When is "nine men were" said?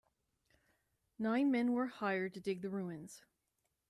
1.19-1.85